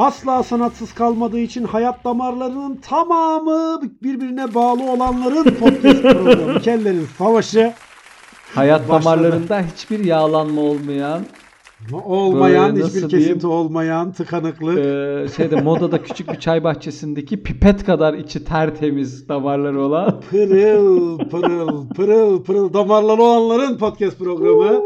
[0.00, 6.60] asla sanatsız kalmadığı için hayat damarlarının tamamı birbirine bağlı olanların podcast programı.
[6.60, 7.72] Kellerin Savaşı.
[8.54, 9.04] Hayat Başladı.
[9.04, 11.20] damarlarında hiçbir yağlanma olmayan,
[12.04, 13.44] Olmayan, Böyle hiçbir kesinti diyeyim?
[13.44, 14.78] olmayan, tıkanıklık.
[14.78, 21.88] e, şeyde modada küçük bir çay bahçesindeki pipet kadar içi tertemiz damarları olan Pırıl pırıl
[21.88, 24.82] pırıl pırıl damarları olanların podcast programı.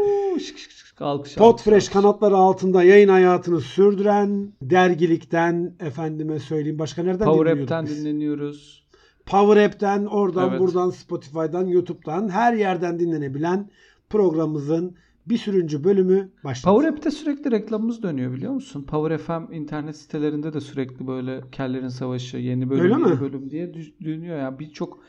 [0.99, 1.89] Alkış, alkış, Podfresh alkış.
[1.89, 7.99] kanatları altında yayın hayatını sürdüren dergilikten efendime söyleyeyim başka nereden Power App'ten biz?
[8.05, 8.85] dinleniyoruz.
[9.25, 10.59] Power App'ten oradan Evet.
[10.59, 13.69] buradan Spotify'dan YouTube'dan her yerden dinlenebilen
[14.09, 14.95] programımızın
[15.25, 16.73] bir sürüncü bölümü başladı.
[16.73, 18.83] Power App'te sürekli reklamımız dönüyor biliyor musun?
[18.87, 23.19] Power FM internet sitelerinde de sürekli böyle Kellerin Savaşı yeni bölüm Öyle yeni mi?
[23.21, 23.73] bölüm diye
[24.03, 24.37] dönüyor.
[24.37, 24.99] Yani birçok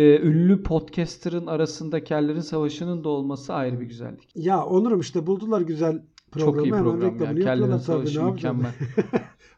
[0.00, 4.28] e, ünlü podcaster'ın arasında Kellerin Savaşı'nın da olması ayrı bir güzellik.
[4.34, 7.44] Ya Onurum işte buldular güzel programı Çok iyi hemen program ya.
[7.44, 8.70] Kellerin Savaşı mükemmel.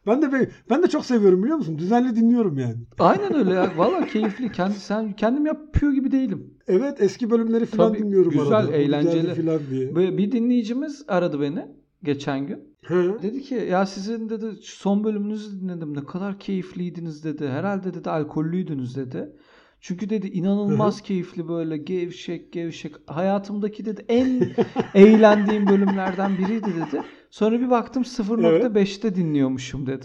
[0.06, 1.78] Ben de ben de çok seviyorum biliyor musun?
[1.78, 2.76] Düzenli dinliyorum yani.
[2.98, 3.72] Aynen öyle ya.
[3.76, 4.52] Valla keyifli.
[4.52, 6.54] Kendi, sen, kendim yapıyor gibi değilim.
[6.66, 8.72] Evet eski bölümleri falan Tabii, dinliyorum güzel, arada.
[8.72, 9.34] Eğlenceli.
[9.34, 9.94] falan diye.
[9.94, 11.66] Böyle bir dinleyicimiz aradı beni
[12.02, 12.58] geçen gün.
[12.82, 13.22] He.
[13.22, 17.48] Dedi ki ya sizin dedi son bölümünüzü dinledim ne kadar keyifliydiniz dedi.
[17.48, 19.32] Herhalde dedi alkollüydünüz dedi.
[19.82, 22.94] Çünkü dedi inanılmaz keyifli böyle gevşek gevşek.
[23.06, 24.54] Hayatımdaki dedi en
[24.94, 27.02] eğlendiğim bölümlerden biriydi dedi.
[27.30, 30.04] Sonra bir baktım 0.5'te dinliyormuşum dedi.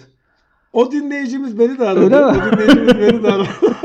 [0.73, 2.03] O dinleyicimiz beni de aradı.
[2.03, 2.25] Öyle mi?
[2.25, 3.49] O dinleyicimiz beni de aradı.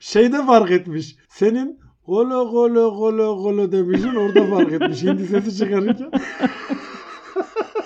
[0.00, 1.16] Şeyde fark etmiş.
[1.28, 5.02] Senin golo golo golo golo demişsin orada fark etmiş.
[5.02, 6.10] Hindi sesi çıkarınca.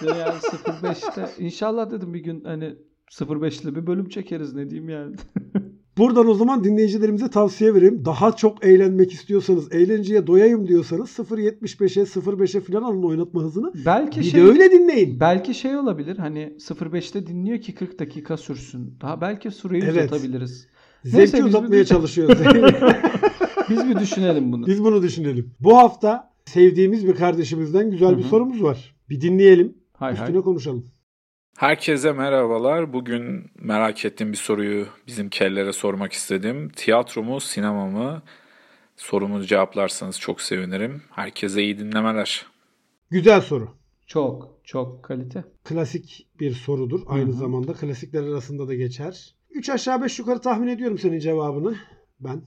[0.07, 2.77] Yani 0.5'te inşallah dedim bir gün hani
[3.11, 5.17] 0.5'li bir bölüm çekeriz ne diyeyim yani.
[5.99, 8.05] Buradan o zaman dinleyicilerimize tavsiye vereyim.
[8.05, 13.73] Daha çok eğlenmek istiyorsanız, eğlenceye doyayım diyorsanız 0.75'e 0.5'e falan alın oynatma hızını.
[13.87, 15.21] Belki Bir şey de öyle dinleyin.
[15.21, 18.95] belki şey olabilir hani 0.5'te dinliyor ki 40 dakika sürsün.
[19.01, 19.97] Daha belki süreyi Evet.
[20.13, 20.67] uzatabiliriz.
[21.05, 22.39] Zevki Neyse, uzatmaya bir- çalışıyoruz.
[23.71, 24.67] Biz bir düşünelim bunu.
[24.67, 25.51] Biz bunu düşünelim.
[25.61, 28.95] Bu hafta sevdiğimiz bir kardeşimizden güzel Hı bir sorumuz var.
[29.11, 29.75] Bir dinleyelim.
[29.93, 30.27] Hay hay.
[30.29, 30.85] Üstüne konuşalım.
[31.59, 32.93] Herkese merhabalar.
[32.93, 36.69] Bugün merak ettiğim bir soruyu bizim kellere sormak istedim.
[36.77, 38.23] Tiyatro mu, sinema mı?
[38.97, 41.03] Sorumuzu cevaplarsanız çok sevinirim.
[41.11, 42.47] Herkese iyi dinlemeler.
[43.11, 43.69] Güzel soru.
[44.07, 45.45] Çok çok kalite.
[45.65, 47.01] Klasik bir sorudur.
[47.07, 47.37] Aynı Hı hı.
[47.37, 49.35] zamanda klasikler arasında da geçer.
[49.51, 51.77] 3 aşağı 5 yukarı tahmin ediyorum senin cevabını.
[52.21, 52.43] Ben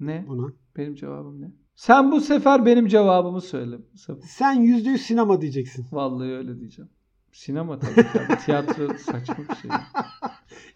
[0.00, 0.24] Ne?
[0.28, 0.52] buna.
[0.76, 1.46] Benim cevabım ne?
[1.76, 3.76] Sen bu sefer benim cevabımı söyle.
[3.94, 4.22] Bu sefer.
[4.28, 5.86] Sen %100 sinema diyeceksin.
[5.92, 6.90] Vallahi öyle diyeceğim.
[7.32, 8.38] Sinema tabii abi.
[8.44, 9.70] Tiyatro saçma bir şey.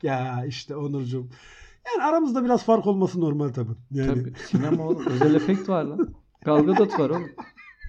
[0.03, 1.27] Ya işte Onurcuğum.
[1.87, 3.73] Yani aramızda biraz fark olması normal tabii.
[3.91, 5.07] Yani Tabii sinema oğlum.
[5.07, 6.15] Özel efekt var lan.
[6.45, 7.29] Galgadot var oğlum.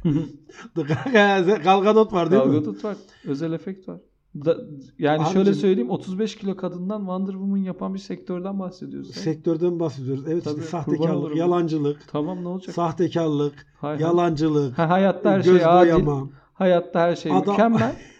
[1.64, 2.52] Galgadot var değil mi?
[2.52, 2.98] Galgadot var.
[3.26, 4.00] Özel efekt var.
[4.46, 4.58] Da-
[5.00, 9.12] yani Abicim- şöyle söyleyeyim 35 kilo kadından Wonder Woman yapan bir sektörden bahsediyoruz.
[9.16, 10.24] Sektörden bahsediyoruz.
[10.28, 12.76] Evet Tabii, işte sahtekarlık, yalancılık, Tamam ne olacak?
[12.76, 16.06] sahtekarlık, Hay yalancılık, Ha, hayatta her şey adil.
[16.54, 17.96] Hayatta her şey Adam- mükemmel.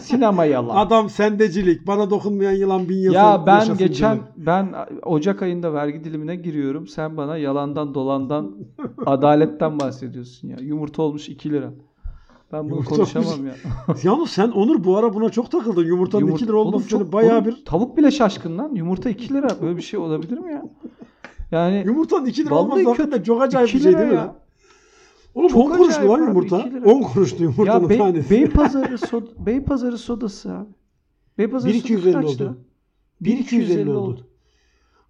[0.00, 0.76] Sinema yalan.
[0.76, 4.32] adam sendecilik, bana dokunmayan yılan bin yasa ya ben geçen diyorlar.
[4.36, 6.86] ben Ocak ayında vergi dilimine giriyorum.
[6.88, 8.54] Sen bana yalandan dolandan
[9.06, 10.56] adaletten bahsediyorsun ya.
[10.60, 11.70] Yumurta olmuş 2 lira.
[12.52, 13.54] Ben bunu Yumurta konuşamam ya.
[14.02, 15.84] Yalnız sen Onur bu ara buna çok takıldın.
[15.84, 17.64] Yumurtanın Yumurta- 2 lira olması çok- bayağı oğlum bir...
[17.64, 18.70] Tavuk bile şaşkın lan.
[18.74, 19.48] Yumurta 2 lira.
[19.62, 20.62] Böyle bir şey olabilir mi ya?
[21.50, 24.34] Yani Yumurtanın 2 lira olması hakikaten çok acayip 2 bir şey değil mi ya.
[25.34, 26.58] Oğlum Çok 10 kuruştu acayip lan yumurta.
[26.60, 26.84] 2 lira.
[26.90, 28.30] 10 kuruştu yumurtanın ya Bey, tanesi.
[28.30, 30.68] Beypazarı soda, Beypazarı sodası abi.
[31.38, 32.48] Beypazarı 1250 sodası kaç lira?
[32.48, 32.58] oldu.
[33.20, 34.26] 1250 oldu.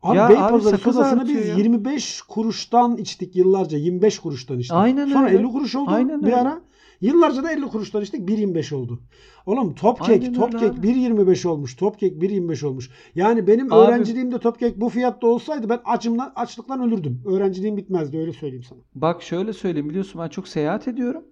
[0.03, 1.55] Abi Ya Beypazarı abi sodasını biz ya.
[1.55, 3.79] 25 kuruştan içtik yıllarca.
[3.79, 4.77] 25 kuruştan içtik.
[4.77, 5.39] Aynen Sonra öyle.
[5.39, 6.37] 50 kuruş oldu Aynen bir öyle.
[6.37, 6.61] ara.
[7.05, 8.29] Yıllarca da 50 kuruştan içtik.
[8.29, 9.01] 1.25 oldu.
[9.47, 10.87] Oğlum top Aynen kek, öyle top kek abi.
[10.89, 11.77] 1.25 olmuş.
[11.77, 12.91] Top kek 1.25 olmuş.
[13.15, 17.23] Yani benim Abi- öğrenciliğimde top kek bu fiyatta olsaydı ben açımdan açlıktan ölürdüm.
[17.27, 18.79] Öğrenciliğim bitmezdi öyle söyleyeyim sana.
[18.95, 21.25] Bak şöyle söyleyeyim biliyorsun ben çok seyahat ediyorum.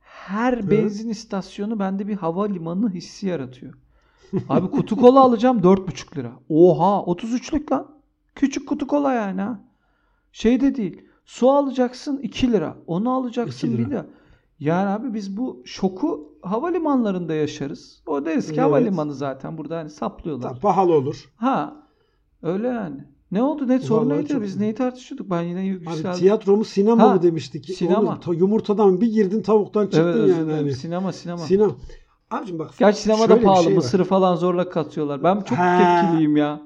[0.00, 0.70] Her Hı.
[0.70, 3.74] benzin istasyonu bende bir havalimanı hissi yaratıyor.
[4.48, 6.32] Abi kutu kola alacağım 4,5 lira.
[6.48, 7.86] Oha 33'lük lan.
[8.34, 9.60] Küçük kutu kola yani ha.
[10.32, 11.02] Şey de değil.
[11.24, 12.76] Su alacaksın 2 lira.
[12.86, 13.88] Onu alacaksın 2 bir lira.
[13.90, 14.06] lira.
[14.58, 18.02] Yani abi biz bu şoku havalimanlarında yaşarız.
[18.06, 18.62] O deriz ki Evet.
[18.64, 20.50] havalimanı zaten burada hani saplıyorlar.
[20.50, 21.32] Tabii pahalı olur.
[21.36, 21.76] Ha.
[22.42, 23.04] Öyle yani.
[23.32, 23.68] Ne oldu?
[23.68, 24.28] Ne sorun Vallahi neydi?
[24.32, 25.30] çok- Biz neyi tartışıyorduk?
[25.30, 26.12] Ben yine Abi yükseldim.
[26.12, 27.64] tiyatro mu sinema Ha, mı demiştik.
[27.76, 28.00] sinema.
[28.00, 30.52] Oğlum, ta- yumurtadan bir girdin tavuktan çıktın Evet, yani.
[30.52, 30.72] Hani.
[30.72, 31.38] Sinema sinema.
[31.38, 31.72] Sinema.
[32.30, 32.70] Abicim bak.
[32.78, 33.62] Gerçi sinemada pahalı.
[33.64, 33.76] şey var.
[33.76, 35.22] Mısırı falan zorla katıyorlar.
[35.22, 36.00] Ben çok Ha.
[36.02, 36.60] tepkiliyim ya.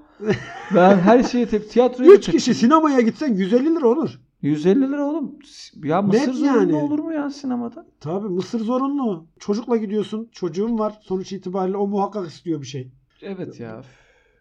[0.75, 2.61] Ben her şeye tep tiyatroya da 3 kişi tepkiliyim.
[2.61, 4.20] sinemaya gitsen 150 lira olur.
[4.43, 5.38] 150 lira oğlum.
[5.85, 6.75] Ya mısır Net zorunlu yani.
[6.75, 7.87] olur mu ya sinemada?
[8.00, 9.26] Tabii Mısır zorunlu.
[9.38, 10.29] Çocukla gidiyorsun.
[10.32, 10.99] Çocuğun var.
[11.02, 12.93] Sonuç itibariyle o muhakkak istiyor bir şey.
[13.23, 13.82] Evet ya.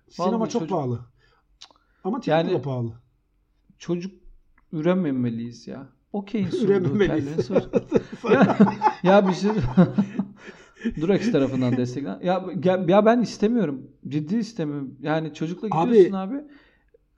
[0.10, 1.00] Sinema Vallahi çok çocuk- pahalı.
[2.04, 2.94] Ama tiyatro Yani- da pahalı.
[3.80, 4.12] Çocuk
[4.72, 5.88] ürememeliyiz ya.
[6.12, 7.50] Sunduğu Ürememeliyiz.
[8.32, 8.58] ya,
[9.04, 9.52] ya bir şey...
[11.02, 12.20] Durex tarafından desteklen.
[12.24, 13.92] Ya, ya, ya ben istemiyorum.
[14.08, 14.96] Ciddi istemiyorum.
[15.02, 16.44] Yani çocukla Abi- gidiyorsun abi.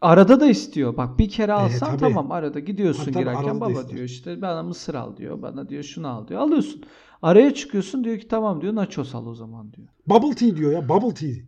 [0.02, 0.98] Arada da istiyor.
[0.98, 2.00] Bak bir kere alsan tabii.
[2.00, 3.90] tamam arada gidiyorsun tabii, girerken baba ister.
[3.90, 5.42] diyor işte bana mısır al diyor.
[5.42, 6.42] Bana diyor şunu al diyor.
[6.42, 6.84] Alıyorsun.
[7.22, 9.88] Araya çıkıyorsun diyor ki tamam diyor nachos al o zaman diyor.
[10.08, 10.90] Bubble tea diyor ya.
[10.90, 11.44] Bubble tea.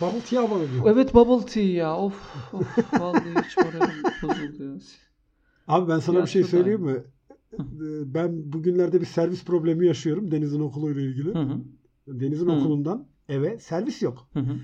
[0.00, 0.86] Bubble tea al bana diyor.
[0.86, 1.96] Evet bubble tea ya.
[1.96, 2.14] Of
[2.54, 4.74] of vallahi hiç moralim bozuldu ya.
[5.68, 7.02] Abi ben sana bir şey söyleyeyim mi?
[7.58, 11.34] Ee, Ben bugünlerde bir servis problemi yaşıyorum Deniz'in okuluyla ilgili.
[11.34, 11.60] Hı hı.
[12.08, 12.52] Deniz'in Hı.
[12.52, 14.28] okulundan eve servis yok.
[14.32, 14.56] Hı hı.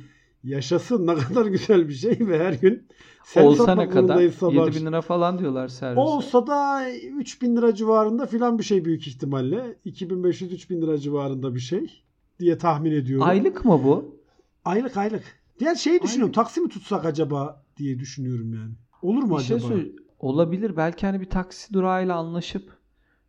[0.45, 2.87] Yaşasın ne kadar güzel bir şey ve her gün
[3.25, 4.01] servis Olsa ne kadar?
[4.03, 4.81] zorundayız sabah 7 akşam.
[4.83, 6.01] bin lira falan diyorlar servise.
[6.01, 9.77] Olsa da 3000 lira civarında filan bir şey büyük ihtimalle.
[9.87, 12.03] 2500-3000 lira civarında bir şey
[12.39, 13.27] diye tahmin ediyorum.
[13.29, 14.17] Aylık mı bu?
[14.65, 15.23] Aylık aylık.
[15.59, 16.33] Diğer şeyi düşünüyorum.
[16.33, 18.73] Taksi mi tutsak acaba diye düşünüyorum yani.
[19.03, 19.69] Olur mu Bir şey acaba?
[19.69, 19.89] söyle.
[20.19, 20.77] Olabilir.
[20.77, 22.73] Belki hani bir taksi durağıyla anlaşıp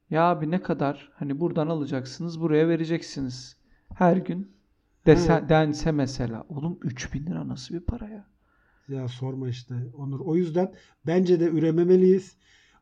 [0.09, 3.57] ya abi ne kadar hani buradan alacaksınız buraya vereceksiniz
[3.95, 4.51] her gün
[5.05, 5.49] dese, He.
[5.49, 6.43] dense mesela.
[6.49, 8.25] Oğlum 3000 lira nasıl bir para ya?
[8.87, 10.19] Ya sorma işte Onur.
[10.19, 10.73] O yüzden
[11.07, 12.35] bence de ürememeliyiz.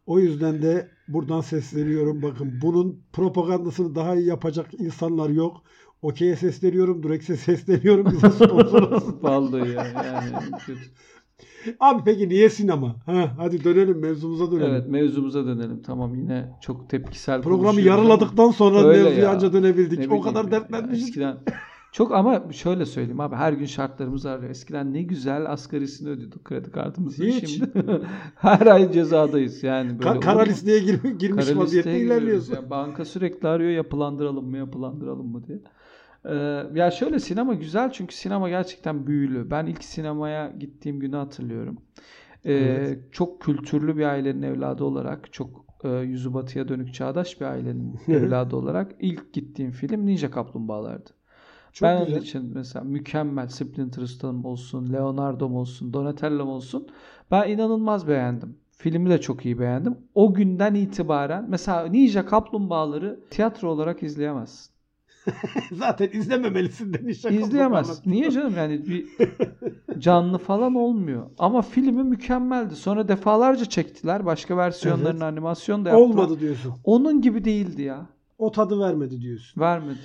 [0.05, 2.21] O yüzden de buradan sesleniyorum.
[2.21, 5.63] Bakın bunun propagandasını daha iyi yapacak insanlar yok.
[6.01, 7.03] Okey'e sesleniyorum.
[7.03, 8.05] Durex'e sesleniyorum.
[8.11, 9.19] Bize sponsor olsun.
[9.23, 10.31] Vallahi ya yani.
[11.79, 12.95] Abi peki niye sinema?
[13.05, 14.71] Ha, hadi dönelim mevzumuza dönelim.
[14.71, 15.81] evet mevzumuza dönelim.
[15.81, 19.31] Tamam yine çok tepkisel Programı yarıladıktan sonra Öyle mevzuya ya.
[19.31, 19.99] anca dönebildik.
[19.99, 21.07] Ne o kadar dertlenmişiz.
[21.07, 21.37] Eskiden
[21.91, 24.49] çok ama şöyle söyleyeyim abi her gün şartlarımız ağrıyor.
[24.49, 27.23] Eskiden ne güzel asgarisini ödüyorduk kredi kartımızın.
[27.25, 27.49] Hiç.
[27.49, 27.71] Şimdi
[28.35, 29.99] her ay cezadayız yani.
[29.99, 32.53] Böyle Ka- kara listeye gir- girmiş Kara vaziyette ilerliyorsun.
[32.53, 35.59] Ya banka sürekli arıyor yapılandıralım mı yapılandıralım mı diye.
[36.25, 39.51] Ee, ya şöyle sinema güzel çünkü sinema gerçekten büyülü.
[39.51, 41.77] Ben ilk sinemaya gittiğim günü hatırlıyorum.
[42.45, 42.99] Ee, Evet.
[43.11, 48.55] Çok kültürlü bir ailenin evladı olarak, çok e, yüzü batıya dönük çağdaş bir ailenin evladı
[48.55, 51.09] olarak ilk gittiğim film Ninja Kaplumbağalardı.
[51.73, 52.13] Çok ben güzel.
[52.15, 56.87] onun için mesela mükemmel Splinter Cell'm olsun, Leonardo'm olsun, Donatello'm olsun.
[57.31, 58.57] Ben inanılmaz beğendim.
[58.71, 59.97] Filmi de çok iyi beğendim.
[60.15, 64.71] O günden itibaren mesela Ninja Kaplumbağaları tiyatro olarak izleyemezsin.
[65.71, 68.05] Zaten izlememelisin de Nişan İzleyemez.
[68.05, 69.07] Niye canım yani bir
[69.99, 71.29] canlı falan olmuyor.
[71.39, 72.75] Ama filmi mükemmeldi.
[72.75, 74.25] Sonra defalarca çektiler.
[74.25, 75.23] Başka versiyonlarını Evet.
[75.33, 76.09] animasyon da yaptılar.
[76.23, 76.73] Olmadı diyorsun.
[76.83, 78.05] Onun gibi değildi ya.
[78.37, 79.61] O tadı vermedi diyorsun.
[79.61, 79.99] Vermedi.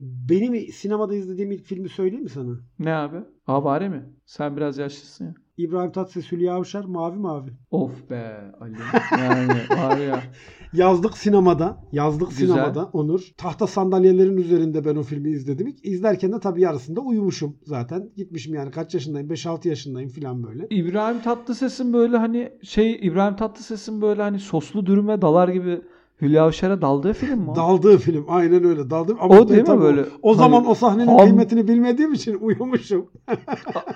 [0.00, 2.56] Benim sinemada izlediğim ilk filmi söyleyeyim mi sana?
[2.78, 3.16] Ne abi?
[3.46, 4.04] Avare mi?
[4.26, 5.34] Sen biraz yaşlısın ya.
[5.56, 7.50] İbrahim Tatlıses, Hülya Avşar, Mavi Mavi.
[7.70, 8.76] Of be Ali.
[9.12, 10.22] Yani var ya.
[10.72, 12.46] Yazlık sinemada, yazlık Güzel.
[12.46, 13.20] sinemada Onur.
[13.36, 15.76] Tahta sandalyelerin üzerinde ben o filmi izledim.
[15.82, 18.10] İzlerken de tabii yarısında uyumuşum zaten.
[18.16, 19.28] Gitmişim yani kaç yaşındayım?
[19.28, 20.66] 5-6 yaşındayım falan böyle.
[20.70, 25.80] İbrahim Tatlıses'in böyle hani şey İbrahim Tatlıses'in böyle hani soslu dürüme dalar gibi
[26.22, 27.56] Hülya Avşar'a daldığı film mi o?
[27.56, 29.18] Daldığı film aynen öyle daldım.
[29.28, 30.04] O değil mi böyle?
[30.22, 33.06] O zaman Hani o sahnenin ham- kıymetini bilmediğim için uyumuşum.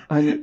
[0.08, 0.40] Hani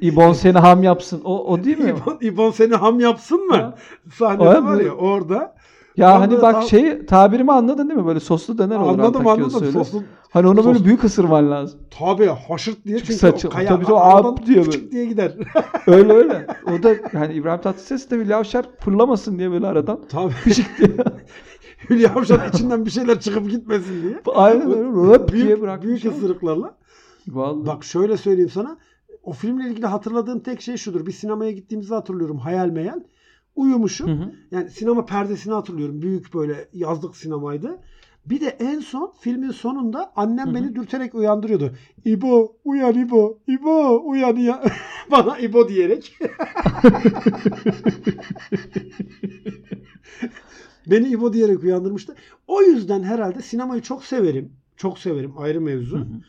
[0.00, 1.20] İbon seni ham yapsın.
[1.24, 1.90] O, o değil mi?
[1.90, 3.74] İbon, İbon seni ham yapsın mı?
[4.20, 5.54] O- var ya orada.
[5.98, 8.06] Ya Tam hani bak tam- şey tabirimi anladın değil mi?
[8.06, 8.88] Böyle soslu döner olur.
[8.98, 9.46] Anladım anladım.
[9.46, 9.72] usulü.
[9.72, 11.80] Soslu, Hani onu böyle büyük ısırman lazım.
[11.98, 14.90] tabii haşırt diye çünkü saçı- o kaya tabii, tabii, aradan ap diye böyle.
[14.90, 15.32] diye gider.
[15.86, 16.46] Öyle öyle.
[16.66, 20.00] O da hani İbrahim Tatlıses de Hülya Avşar fırlamasın diye böyle aradan.
[20.08, 20.32] tabii.
[21.90, 24.20] Hülya Avşar içinden bir şeyler çıkıp gitmesin diye.
[24.34, 25.12] Aynen öyle.
[25.14, 25.86] Röp diye büyük, bırakmış.
[25.86, 26.74] büyük ısırıklarla.
[27.28, 27.66] Vallahi.
[27.66, 28.76] Bak şöyle söyleyeyim sana.
[29.22, 31.06] O filmle ilgili hatırladığım tek şey şudur.
[31.06, 32.38] Bir sinemaya gittiğimizi hatırlıyorum.
[32.38, 33.00] Hayal meyal.
[33.58, 34.08] Uyumuşum.
[34.08, 34.32] Hı hı.
[34.50, 36.02] Yani sinema perdesini hatırlıyorum.
[36.02, 37.78] Büyük böyle yazlık sinemaydı.
[38.26, 40.54] Bir de en son filmin sonunda annem Hı hı.
[40.54, 41.72] beni dürterek uyandırıyordu.
[42.04, 43.38] İbo uyan İbo.
[43.48, 44.62] İbo uyan ya.
[45.10, 46.18] Bana İbo diyerek.
[50.86, 52.14] beni İbo diyerek uyandırmıştı.
[52.46, 54.52] O yüzden herhalde sinemayı çok severim.
[54.76, 55.98] Çok severim ayrı mevzu.
[55.98, 56.20] Hı hı.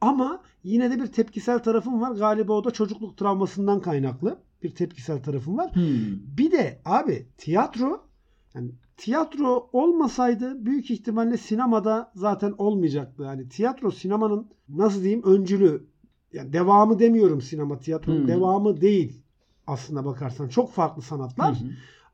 [0.00, 2.12] Ama yine de bir tepkisel tarafım var.
[2.16, 5.74] Galiba o da çocukluk travmasından kaynaklı bir tepkisel tarafım var.
[5.74, 6.36] Hmm.
[6.38, 8.08] Bir de abi tiyatro
[8.54, 13.22] yani tiyatro olmasaydı büyük ihtimalle sinemada zaten olmayacaktı.
[13.22, 15.86] Yani tiyatro sinemanın nasıl diyeyim öncülü
[16.32, 18.28] yani devamı demiyorum sinema tiyatronun Hmm.
[18.28, 19.22] devamı değil
[19.66, 20.48] aslına bakarsan.
[20.48, 21.64] Çok farklı sanatlar hı.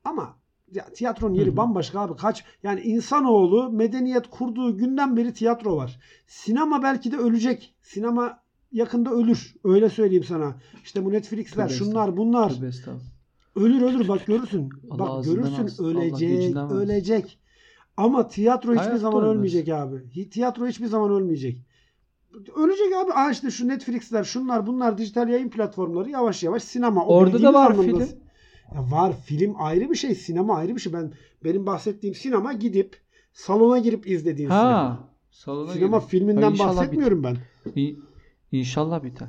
[0.04, 0.36] ama
[0.72, 1.56] ya, tiyatronun yeri Hı hı.
[1.56, 2.16] bambaşka abi.
[2.16, 6.00] Kaç yani insanoğlu medeniyet kurduğu günden beri tiyatro var.
[6.26, 7.74] Sinema belki de ölecek.
[7.82, 8.43] Sinema
[8.74, 9.54] yakında ölür.
[9.64, 10.54] Öyle söyleyeyim sana.
[10.84, 12.52] İşte bu Netflix'ler, Tövbe şunlar, bunlar.
[13.56, 14.68] Ölür ölür bak görürsün.
[14.90, 15.84] Allah bak görürsün.
[15.84, 17.38] Allah ölecek, ölecek.
[17.96, 19.34] Ama tiyatro hiçbir Hayatta zaman ölmez.
[19.36, 20.30] ölmeyecek abi.
[20.30, 21.58] Tiyatro hiçbir zaman ölmeyecek.
[22.56, 23.12] Ölecek abi.
[23.12, 27.04] Aa işte şu Netflix'ler, şunlar, bunlar dijital yayın platformları yavaş yavaş sinema.
[27.06, 28.18] O Orada da var anlamda- film.
[28.74, 30.92] Ya var film ayrı bir şey, sinema ayrı bir şey.
[30.92, 31.12] Ben
[31.44, 32.96] benim bahsettiğim sinema gidip
[33.32, 34.64] salona girip izlediğin sinema.
[34.72, 35.08] Ha.
[35.30, 36.10] Salona Sinema girip.
[36.10, 37.36] filminden Ay, bahsetmiyorum ben.
[37.76, 37.96] İ-
[38.58, 39.28] İnşallah biter.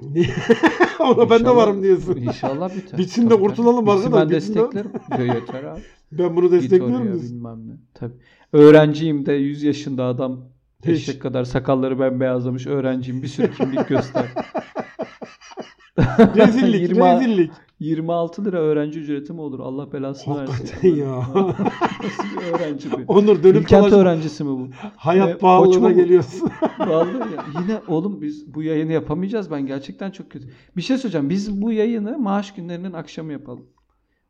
[1.00, 2.16] Ona ben de varım diyorsun.
[2.16, 2.98] İnşallah biter.
[2.98, 3.86] Bitsin de Tabii, kurtulalım.
[3.86, 4.90] Bitsin, arkadaş, Ben bitsin de- desteklerim.
[5.18, 5.80] Yo, yeter abi.
[6.12, 7.30] Ben bunu Git destekliyorum oraya diyorsun.
[7.30, 7.72] bilmem ne.
[7.94, 8.12] Tabii.
[8.52, 10.40] Öğrenciyim de 100 yaşında adam
[10.84, 14.24] eşek kadar sakalları bembeyazlamış öğrenciyim bir sürü kimlik göster.
[16.36, 17.50] Rezillik, 20 rezillik.
[17.82, 19.60] 26 lira öğrenci ücreti mi olur?
[19.60, 20.52] Allah belasını versin.
[20.52, 21.16] Hakikaten ya.
[21.16, 22.96] Nasıl bir öğrenci bu?
[23.12, 24.68] Onur dönüp Bilkent dolaşıp öğrencisi mi bu?
[24.96, 26.50] hayat Ee, pahalılığına geliyorsun.
[26.78, 27.44] Vallahi ya.
[27.62, 29.50] Yine oğlum biz bu yayını yapamayacağız.
[29.50, 30.46] Ben gerçekten çok kötü.
[30.76, 31.30] Bir şey söyleyeceğim.
[31.30, 33.66] Biz bu yayını maaş günlerinin akşamı yapalım.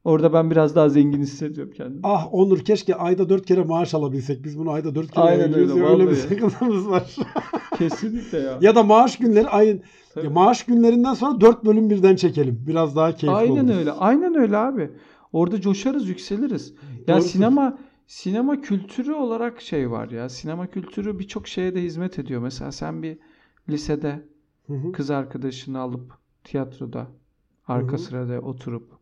[0.04, 2.00] Orada ben biraz daha zengin hissediyorum kendimi.
[2.02, 4.44] ah Onur keşke ayda dört kere maaş alabilsek.
[4.44, 7.16] Biz bunu ayda dört kere Aynen öyle, ya, öyle bir sıkıntımız var.
[7.78, 8.58] Kesinlikle ya.
[8.60, 9.82] ya da maaş günleri ayın
[10.14, 10.24] Tabii.
[10.26, 12.64] ya maaş günlerinden sonra dört bölüm birden çekelim.
[12.66, 13.76] Biraz daha keyifli Aynen olur.
[13.76, 13.92] öyle.
[13.92, 14.90] Aynen öyle abi.
[15.32, 16.74] Orada coşarız, yükseliriz.
[17.06, 17.28] Ya Doğrusu.
[17.28, 20.28] sinema sinema kültürü olarak şey var ya.
[20.28, 22.42] Sinema kültürü birçok şeye de hizmet ediyor.
[22.42, 23.18] Mesela sen bir
[23.68, 24.22] lisede
[24.66, 26.12] Hı hı, kız arkadaşını alıp
[26.44, 27.06] tiyatroda
[27.66, 27.98] arka Hı hı.
[27.98, 29.01] sırada oturup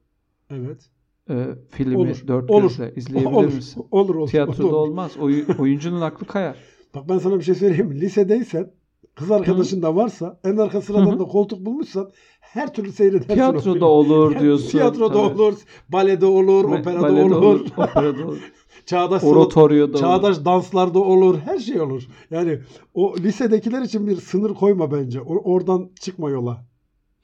[0.50, 0.90] Evet.
[1.30, 2.62] e, filmi Olur, dört olur.
[2.62, 3.84] gözle izleyebilir olur, misin?
[3.90, 4.28] olur, olur.
[4.28, 4.88] Tiyatroda olur.
[4.88, 5.16] olmaz.
[5.20, 6.56] Oy- oyuncunun aklı kayar.
[6.94, 8.00] Bak ben sana bir şey söyleyeyim mi?
[8.00, 8.70] Lisedeysen
[9.14, 11.18] kız arkadaşın da varsa en arka sıradan Hı hı.
[11.18, 13.34] da koltuk bulmuşsan her türlü seyredersin.
[13.34, 14.68] Tiyatroda olur diyorsun.
[14.70, 15.42] Tiyatroda Tabii.
[15.42, 15.54] olur,
[15.88, 18.38] balede olur, Me- operada balede olur, operada olur.
[18.86, 20.00] çağdaş Oratoryoda olur.
[20.00, 22.02] çağdaş danslarda olur, her şey olur.
[22.30, 22.58] Yani
[22.94, 25.20] o lisedekiler için bir sınır koyma bence.
[25.20, 26.69] O- oradan çıkma yola.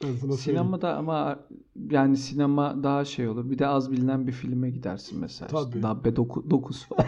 [0.03, 0.39] Sana söyleyeyim.
[0.39, 1.39] Sinemada ama
[1.91, 3.51] yani sinema daha şey olur.
[3.51, 5.49] Bir de az bilinen bir filme gidersin mesela.
[5.49, 5.69] Tabii.
[5.69, 7.07] İşte Dabbe 9 falan.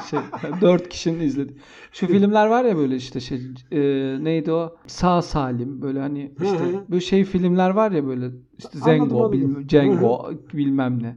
[0.10, 0.18] şey,
[0.60, 1.56] 4 kişinin izledi.
[1.92, 3.40] Şu filmler var ya böyle işte şey
[3.72, 3.80] e,
[4.24, 4.76] neydi o?
[4.86, 10.30] Sağ Salim böyle hani işte böyle şey filmler var ya böyle işte Zengo, bilmem, Cengo
[10.52, 11.16] bilmem ne.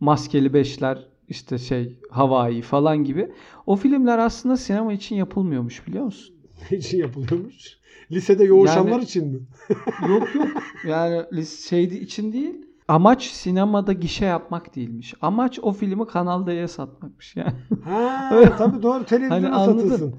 [0.00, 3.32] Maskeli Beşler işte şey Havai falan gibi.
[3.66, 6.36] O filmler aslında sinema için yapılmıyormuş biliyor musun?
[6.70, 7.78] Ne için yapılıyormuş?
[8.12, 9.38] Lisede yoğuşanlar Yani- için mi?
[10.08, 10.48] Yok yok.
[10.88, 12.54] Yani şey için değil.
[12.88, 15.14] Amaç sinemada gişe yapmak değilmiş.
[15.22, 17.52] Amaç o filmi Kanal D'ye satmakmış yani.
[17.84, 19.04] Ha, tabii doğru.
[19.04, 20.14] Televizyona Hani satılsın.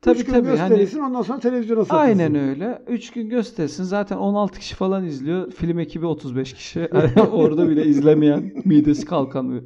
[0.00, 2.02] Tabii, Üç gün tabii, hani- gösterilsin ondan sonra televizyona satılsın.
[2.02, 2.82] Aynen öyle.
[2.88, 3.84] 3 gün göstersin.
[3.84, 5.50] Zaten 16 kişi falan izliyor.
[5.52, 6.88] Film ekibi 35 kişi.
[6.92, 9.62] Hani Orada bile izlemeyen midesi kalkan.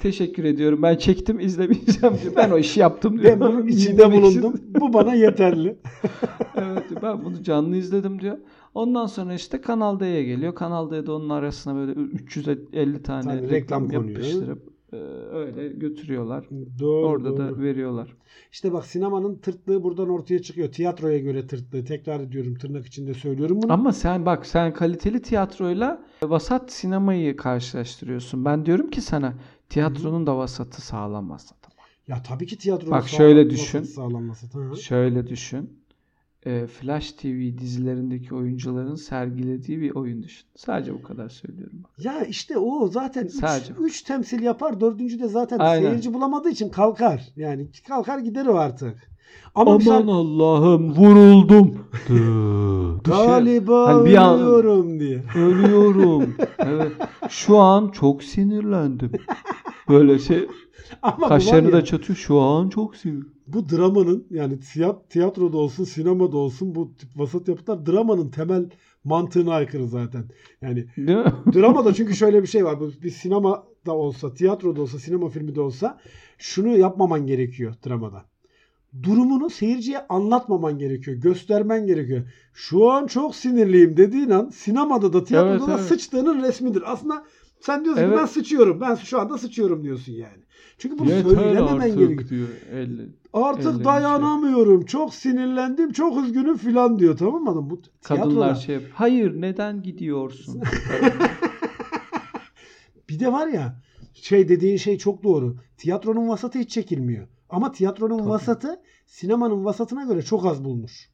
[0.00, 0.82] Teşekkür ediyorum.
[0.82, 2.32] Ben çektim izlemeyeceğim diyor.
[2.36, 3.40] Ben o işi yaptım diyor.
[3.40, 4.54] Ben bunun içinde bulundum.
[4.80, 5.76] Bu bana yeterli.
[6.56, 8.38] evet ben bunu canlı izledim diyor.
[8.74, 10.54] Ondan sonra işte Kanal D'ye geliyor.
[10.54, 14.08] Kanal D'de onun arasına böyle 350 tane Tane reklam reklam konuyor.
[14.08, 14.96] yapıştırıp e,
[15.32, 16.48] öyle götürüyorlar.
[16.80, 17.38] Doğru, Orada doğru.
[17.38, 18.16] da veriyorlar.
[18.52, 20.72] İşte bak sinemanın tırtlığı buradan ortaya çıkıyor.
[20.72, 21.84] Tiyatroya göre tırtlığı.
[21.84, 23.72] Tekrar ediyorum tırnak içinde söylüyorum bunu.
[23.72, 28.44] Ama sen bak sen kaliteli tiyatroyla vasat sinemayı karşılaştırıyorsun.
[28.44, 29.34] Ben diyorum ki sana
[29.68, 31.60] tiyatronun da vasatı sağlam vasat.
[32.08, 33.82] Ya tabii ki tiyatronun Bak şöyle düşün.
[33.82, 34.46] Sağlanması.
[34.82, 35.80] Şöyle düşün.
[36.46, 40.46] E, Flash TV dizilerindeki oyuncuların sergilediği bir oyun düşün.
[40.56, 41.80] Sadece bu kadar söylüyorum.
[41.82, 42.04] Bak.
[42.04, 43.72] Ya işte o zaten Sadece.
[43.72, 44.80] 3 temsil yapar.
[44.80, 45.88] Dördüncü de zaten Aynen.
[45.88, 47.28] seyirci bulamadığı için kalkar.
[47.36, 49.10] Yani kalkar gider o artık.
[49.54, 51.74] Ama Aman Allah'ım vuruldum.
[53.04, 55.24] Düşer- galiba Hani bir an- ölüyorum diye.
[55.36, 56.34] Ölüyorum.
[56.58, 56.92] Evet.
[57.28, 59.12] Şu an çok sinirlendim.
[59.88, 60.48] Böyle şey
[61.02, 62.16] Ama bu, var kaşlarını ya, da çatıyor.
[62.16, 63.26] Şu an çok sinir.
[63.46, 68.70] bu dramanın yani tiyat- tiyatroda olsun sinemada olsun bu tip vasat yapıtlar dramanın temel
[69.04, 70.24] mantığına aykırı zaten.
[70.62, 71.32] Yani Değil mi?
[71.54, 72.80] Dramada çünkü şöyle bir şey var.
[72.80, 73.62] Bu bir sinemada
[73.94, 75.98] olsa, tiyatroda olsa, sinema filmi de olsa
[76.38, 78.29] şunu yapmaman gerekiyor dramada.
[79.02, 81.16] Durumunu seyirciye anlatmaman gerekiyor.
[81.16, 82.22] Göstermen gerekiyor.
[82.54, 85.84] Şu an çok sinirliyim dediğin an sinemada da tiyatroda Evet, da evet.
[85.84, 86.82] sıçtığının resmidir.
[86.92, 87.24] Aslında
[87.60, 88.18] sen diyorsun ki Evet.
[88.20, 88.80] ben sıçıyorum.
[88.80, 90.42] Ben şu anda sıçıyorum diyorsun yani.
[90.78, 92.28] Çünkü bunu Yeter söylememen artık gerekiyor.
[92.28, 92.48] diyor.
[92.72, 93.02] Elle.
[93.32, 94.84] Artık ellerini dayanamıyorum.
[94.84, 95.92] Çok sinirlendim.
[95.92, 97.16] Çok üzgünüm filan diyor.
[97.16, 97.70] Tamam mı?
[97.70, 98.84] Bu Kadınlar tiyatroda- şey yap.
[98.94, 100.62] Hayır neden gidiyorsun?
[103.08, 103.80] Bir de var ya
[104.14, 105.56] şey dediğin şey çok doğru.
[105.76, 107.28] Tiyatronun vasatı hiç çekilmiyor.
[107.50, 108.28] Ama tiyatronun Tabii.
[108.28, 111.10] vasatı sinemanın vasatına göre çok az bulunur.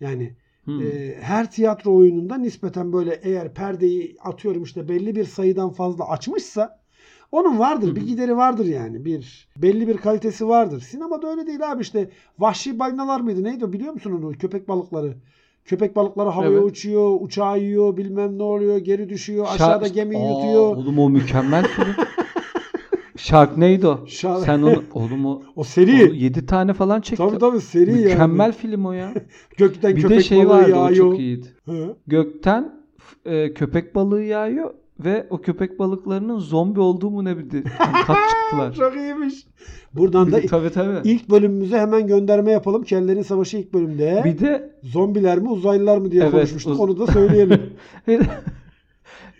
[0.00, 0.80] Yani Hmm.
[0.82, 6.80] e, her tiyatro oyununda nispeten böyle eğer perdeyi atıyorum işte belli bir sayıdan fazla açmışsa
[7.32, 7.96] onun vardır.
[7.96, 9.04] Bir gideri vardır yani.
[9.04, 10.80] Bir belli bir kalitesi vardır.
[10.80, 13.44] Sinemada öyle değil abi işte vahşi balinalar mıydı?
[13.44, 14.32] Neydi o biliyor musun onu?
[14.32, 15.14] Köpek balıkları.
[15.64, 16.64] Köpek balıkları havaya Evet.
[16.64, 20.76] uçuyor, uçağı yiyor, bilmem ne oluyor, geri düşüyor, aşağıda gemi Aa, yutuyor.
[20.76, 21.94] Oğlum o mükemmel film.
[23.18, 23.92] Sharknado.
[24.06, 26.16] Şar- Sen onu oğlum o, O seri.
[26.22, 27.24] 7 tane falan çekti.
[27.28, 28.02] Tabii tabii seri yani.
[28.04, 29.14] Mükemmel film o ya.
[29.56, 30.96] Gökten Bir köpek de şey balığı vardı o yağıyor.
[30.96, 31.46] çok iyiydi.
[31.64, 31.96] Hı.
[32.06, 32.72] Gökten
[33.24, 34.70] e, köpek balığı yağıyor
[35.00, 38.72] ve o köpek balıklarının zombi olduğu mu ne bir de yani kat çıktılar.
[38.74, 39.34] Çok iyiymiş.
[39.94, 41.08] Buradan da tabii tabii.
[41.08, 42.82] ilk bölümümüze hemen gönderme yapalım.
[42.82, 44.22] Kellerin Savaşı ilk bölümde.
[44.24, 46.72] Bir de Zombiler mi uzaylılar mı diye Evet, konuşmuştuk.
[46.72, 47.62] uz- Onu da söyleyelim.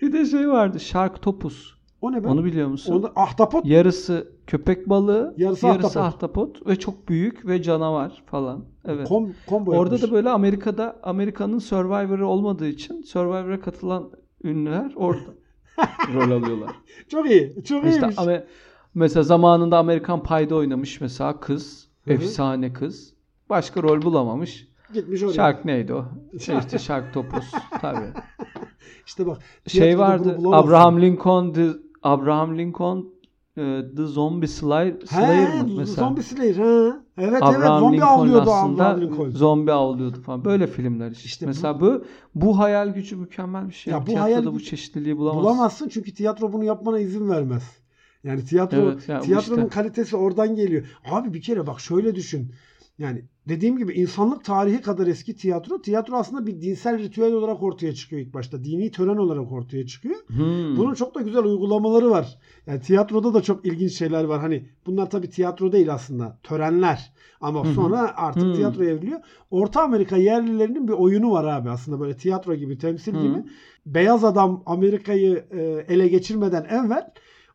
[0.02, 0.80] bir de, şey vardı.
[0.80, 1.77] Sharktopus.
[2.00, 2.28] O ne be?
[2.28, 2.94] Onu biliyor musun?
[2.94, 3.66] Onu ahtapot.
[3.66, 6.14] Yarısı köpek balığı, Yarısı yarısı, ahtapot.
[6.14, 6.66] ahtapot.
[6.66, 8.64] ve çok büyük ve canavar falan.
[8.84, 9.08] Evet.
[9.08, 10.10] Kom, combo Orada yapmış.
[10.10, 14.10] da böyle Amerika'da Amerika'nın Survivor'ı olmadığı için Survivor'a katılan
[14.44, 15.20] ünlüler orada
[16.14, 16.70] rol alıyorlar.
[17.08, 17.54] Çok iyi.
[17.64, 18.16] Çok İşte iyiymiş.
[18.16, 18.44] Amer-
[18.94, 21.88] mesela zamanında Amerikan Pie'de oynamış mesela kız.
[22.04, 22.14] Hı hı.
[22.14, 23.14] Efsane kız.
[23.50, 24.68] Başka rol bulamamış.
[24.94, 25.32] Gitmiş oraya.
[25.32, 26.04] Shark neydi o?
[26.40, 27.44] Şey işte Shark Topus
[27.80, 28.12] tabii.
[29.06, 29.38] İşte bak.
[29.66, 30.38] Şey vardı.
[30.52, 31.68] Abraham Lincoln the
[32.02, 33.08] Abraham Lincoln
[33.56, 36.06] e, The Zombie Slayer, Slayer He, mı mesela?
[36.06, 36.54] Zombie Slayer.
[36.54, 36.92] He.
[37.18, 37.42] Evet evet.
[37.42, 39.30] Abraham Zombi Lincoln avlıyordu Abraham Lincoln.
[39.30, 40.44] zombi avlıyordu falan.
[40.44, 41.24] Böyle filmler işte.
[41.24, 43.92] İşte bu- mesela bu, bu hayal gücü mükemmel bir şey.
[43.92, 45.44] Ya bu bu hayal bu çeşitliliği bulamazsın.
[45.44, 47.62] Bulamazsın çünkü tiyatro bunu yapmana izin vermez.
[48.24, 49.68] Yani tiyatro Evet, ya bu tiyatronun işte.
[49.74, 50.86] kalitesi oradan geliyor.
[51.10, 52.52] Abi bir kere bak şöyle düşün.
[52.98, 55.82] Yani dediğim gibi insanlık tarihi kadar eski tiyatro.
[55.82, 58.64] Tiyatro aslında bir dinsel ritüel olarak ortaya çıkıyor ilk başta.
[58.64, 60.16] Dini tören olarak ortaya çıkıyor.
[60.26, 60.76] Hmm.
[60.76, 62.38] Bunun çok da güzel uygulamaları var.
[62.66, 64.40] Yani tiyatroda da çok ilginç şeyler var.
[64.40, 66.38] Hani bunlar tabii tiyatro değil aslında.
[66.42, 67.12] Törenler.
[67.40, 67.72] Ama hı.
[67.72, 68.54] sonra artık Hı.
[68.54, 69.20] tiyatroya evriliyor.
[69.50, 73.22] Orta Amerika yerlilerinin bir oyunu var abi aslında böyle tiyatro gibi, temsil Hı.
[73.22, 73.44] gibi.
[73.86, 77.10] Beyaz adam Amerika'yı e, ele geçirmeden evvel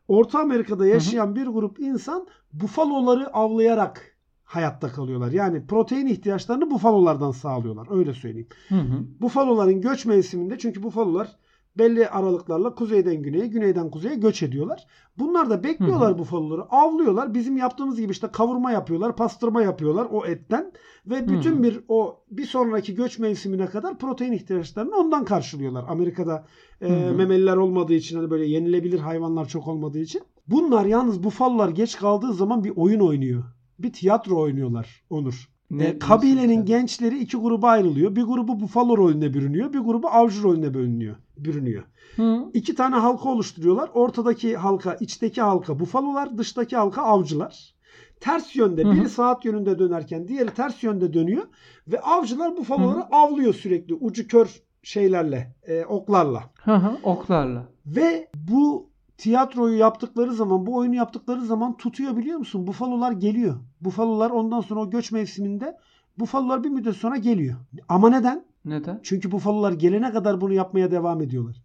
[0.08, 4.13] Orta Amerika'da yaşayan bir grup insan bufaloları avlayarak
[4.44, 5.32] hayatta kalıyorlar.
[5.32, 7.86] Yani protein ihtiyaçlarını bufalolardan sağlıyorlar.
[7.90, 8.48] Öyle söyleyeyim.
[8.68, 9.04] Hı hı.
[9.20, 11.36] Bufaloların göç mevsiminde çünkü bufalolar
[11.78, 14.86] belli aralıklarla kuzeyden güneye, güneyden kuzeye göç ediyorlar.
[15.18, 16.18] Bunlar da bekliyorlar Hı hı.
[16.18, 17.34] bufaloları, avlıyorlar.
[17.34, 20.72] Bizim yaptığımız gibi işte kavurma yapıyorlar, pastırma yapıyorlar o etten
[21.06, 21.62] ve bütün hı.
[21.62, 25.84] bir o bir sonraki göç mevsimine kadar protein ihtiyaçlarını ondan karşılıyorlar.
[25.88, 26.46] Amerika'da
[26.80, 27.14] e, Hı hı.
[27.14, 30.22] memeliler olmadığı için hani böyle yenilebilir hayvanlar çok olmadığı için.
[30.46, 33.44] Bunlar yalnız bufalolar geç kaldığı zaman bir oyun oynuyor.
[33.78, 35.48] Bir tiyatro oynuyorlar Onur.
[35.70, 36.64] Ne E, kabilenin sen?
[36.64, 38.16] gençleri iki gruba ayrılıyor.
[38.16, 39.72] Bir grubu bufalo rolüne bürünüyor.
[39.72, 41.82] Bir grubu avcı rolüne bölünüyor, bürünüyor.
[42.16, 42.44] Hı.
[42.54, 43.90] İki tane halka oluşturuyorlar.
[43.94, 47.74] Ortadaki halka, içteki halka bufalolar, dıştaki halka avcılar.
[48.20, 48.92] Ters yönde Hı hı.
[48.92, 51.42] biri saat yönünde dönerken diğeri ters yönde dönüyor
[51.88, 56.50] ve avcılar bufaloları avlıyor sürekli ucu kör şeylerle, e, oklarla.
[56.64, 56.96] Hı hı.
[57.02, 57.68] Oklarla.
[57.86, 62.66] Ve bu tiyatroyu yaptıkları zaman, bu oyunu yaptıkları zaman tutuyor biliyor musun?
[62.66, 63.56] Bufalolar geliyor.
[63.80, 65.78] Bufalolar ondan sonra o göç mevsiminde
[66.18, 67.56] bufalolar bir müddet sonra geliyor.
[67.88, 68.44] Ama neden?
[68.64, 69.00] Neden?
[69.02, 71.56] Çünkü bufalolar gelene kadar bunu yapmaya devam ediyorlar.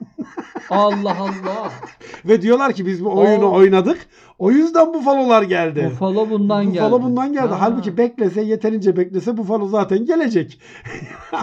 [0.70, 1.72] Allah Allah.
[2.24, 3.50] Ve diyorlar ki biz bu oyunu Aa.
[3.50, 3.98] oynadık.
[4.38, 5.88] O yüzden bufalolar geldi.
[5.92, 6.76] Buffalo bundan geldi.
[6.84, 7.48] Bufalo bundan geldi.
[7.48, 7.60] Ha.
[7.60, 10.60] Halbuki beklese yeterince beklese bufalo zaten gelecek.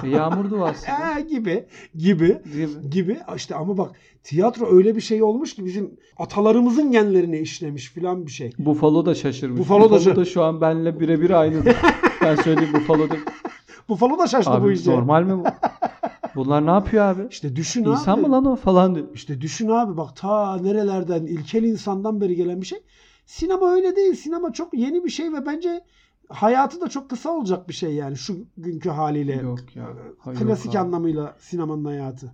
[0.04, 0.88] E, Yağmur duası.
[0.88, 2.90] Ee, gibi gibi gibi.
[2.92, 3.92] gibi işte ama bak
[4.24, 8.52] tiyatro öyle bir şey olmuş ki bizim atalarımızın genlerine işlemiş filan bir şey.
[8.60, 9.60] Buffalo da şaşırmış.
[9.60, 11.76] Buffalo da Buffalo, şa- da şu an benimle birebir aynıdır.
[12.22, 13.16] ben söyleyeyim Buffalo da.
[13.90, 14.92] Buffalo da şaştı bu Abi işe.
[14.92, 15.44] normal mi bu?
[16.36, 17.28] Bunlar ne yapıyor abi?
[17.30, 18.22] İşte düşün İnsan abi.
[18.22, 19.08] mı lan o falan diyor.
[19.14, 22.80] İşte düşün abi bak ta nerelerden ilkel insandan beri gelen bir şey.
[23.26, 24.16] Sinema öyle değil.
[24.16, 25.84] Sinema çok yeni bir şey ve bence
[26.30, 29.36] hayatı da çok kısa olacak bir şey yani şu günkü haliyle.
[29.36, 29.90] Yok ya.
[30.20, 32.34] Hayır, Klasik yok anlamıyla sinemanın hayatı.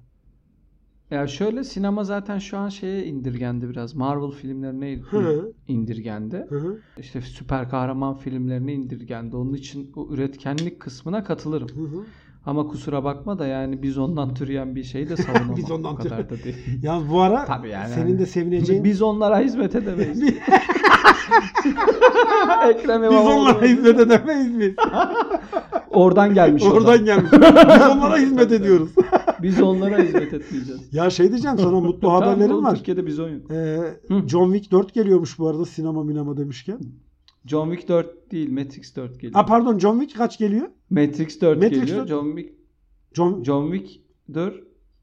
[1.11, 3.95] Ya şöyle sinema zaten şu an şeye indirgendi biraz.
[3.95, 4.99] Marvel filmlerine
[5.67, 6.45] indirgendi.
[6.49, 6.77] Hı hı.
[6.97, 9.35] İşte süper kahraman filmlerine indirgendi.
[9.35, 11.67] Onun için o üretkenlik kısmına katılırım.
[11.67, 12.03] Hı hı.
[12.45, 15.57] Ama kusura bakma da yani biz ondan türeyen bir şeyi de savunamam.
[15.57, 16.55] Biz ondan o kadar da değil.
[16.83, 17.89] Yalnız bu ara Tabii yani.
[17.93, 20.21] senin de sevineceğin Biz onlara hizmet edemeyiz.
[20.21, 20.33] biz
[22.69, 23.33] Ekrem İmamoğlu.
[23.33, 24.73] onlara hizmet edemeyiz biz.
[25.89, 26.63] Oradan gelmiş.
[26.63, 27.31] Oradan gelmiş.
[27.31, 27.41] Biz
[27.91, 28.89] onlara hizmet ediyoruz.
[29.41, 30.93] Biz onlara hizmet etmeyeceğiz.
[30.93, 32.75] ya şey diyeceğim sana mutlu haberlerim var.
[32.75, 33.43] Türkiye'de biz oyun.
[33.51, 33.77] Ee.
[34.27, 36.79] John Wick 4 geliyormuş bu arada sinema minema demişken.
[37.45, 39.33] John Wick 4 değil, Matrix 4 geliyor.
[39.33, 40.67] Ha pardon John Wick kaç geliyor?
[40.89, 41.97] Matrix 4 Matrix geliyor.
[41.99, 42.55] 4 John Wick
[43.13, 44.01] John, John Wick
[44.33, 44.55] 4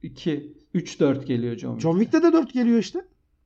[0.02, 1.82] 2 3 4 geliyor John Wick.
[1.82, 2.98] John Wick'te de 4 geliyor işte.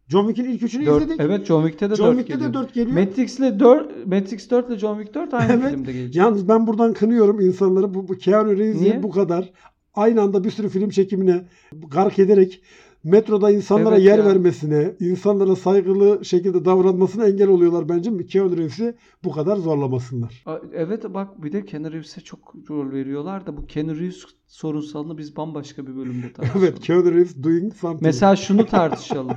[0.08, 1.20] John Wick'in ilk üçünü 4, izledik.
[1.20, 2.50] evet John Wick'te de John 4 Wick'te geliyor.
[2.50, 2.98] de 4 geliyor.
[3.06, 5.70] Matrix'le 4 Matrix 4 ile John Wick 4 aynı Evet.
[5.70, 6.16] filmde gelecek.
[6.16, 7.94] Yalnız ben buradan kınıyorum insanları.
[7.94, 9.02] Bu, bu Keanu Reeves'i Niye?
[9.02, 9.52] bu kadar
[9.94, 11.44] aynı anda bir sürü film çekimine
[11.90, 12.62] gark ederek
[13.04, 14.24] metroda insanlara Evet yer ya.
[14.24, 18.26] vermesine, insanlara saygılı şekilde davranmasına engel oluyorlar bence.
[18.26, 20.44] Keanu Reeves'i bu kadar zorlamasınlar.
[20.72, 25.36] Evet bak bir de Keanu Reeves'e çok rol veriyorlar da bu Keanu Reeves sorunsalını biz
[25.36, 26.64] bambaşka bir bölümde tartışalım.
[26.64, 28.02] Evet, Keanu Reeves doing something.
[28.02, 29.36] Mesela şunu tartışalım.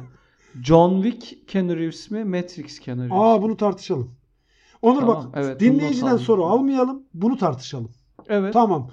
[0.64, 2.24] John Wick Keanu Reeves mi?
[2.24, 4.12] Matrix Keanu Reeves Aa bunu tartışalım.
[4.82, 7.90] Onur Tamam, bak, evet, dinleyiciden soru almayalım, bunu tartışalım.
[8.28, 8.54] Evet.
[8.54, 8.90] Tamam,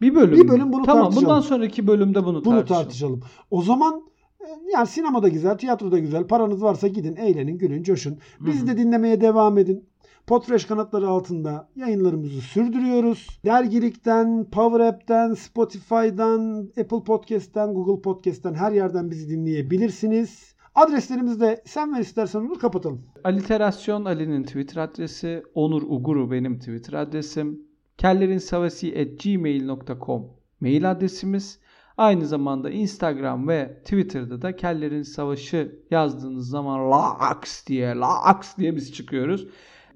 [0.00, 0.38] Bir bölüm.
[0.38, 1.28] Bir bölüm bunu Tamam tartışalım.
[1.28, 2.82] bundan sonraki bölümde bunu, bunu tartışalım.
[2.82, 3.20] tartışalım.
[3.50, 4.02] O zaman
[4.40, 6.26] e, yani sinemada güzel, tiyatroda güzel.
[6.26, 8.18] Paranız varsa gidin, eğlenin, gülün, coşun.
[8.40, 9.84] Bizi de dinlemeye devam edin.
[10.26, 13.40] Podfresh kanatları altında yayınlarımızı sürdürüyoruz.
[13.44, 20.54] Dergilikten, Power App'ten, Spotify'dan, Apple Podcast'ten, Google Podcast'ten her yerden bizi dinleyebilirsiniz.
[20.74, 23.02] Adreslerimizi de sen ver istersen onu kapatalım.
[23.24, 25.42] Aliterasyon Ali'nin Twitter adresi.
[25.54, 27.69] Onur Uguru benim Twitter adresim.
[28.00, 30.22] kellerinsavasi.gmail.com
[30.60, 31.58] mail adresimiz.
[31.96, 38.94] Aynı zamanda Instagram ve Twitter'da da Kellerin Savaşı yazdığınız zaman laks diye laks diye biz
[38.94, 39.46] çıkıyoruz.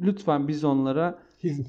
[0.01, 1.19] Lütfen biz onlara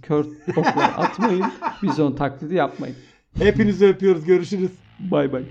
[0.01, 1.45] kör oklar atmayın.
[1.83, 2.95] Bizon taklidi yapmayın.
[3.37, 4.25] Hepinizi öpüyoruz.
[4.25, 4.71] Görüşürüz.
[4.99, 5.43] Bay bay.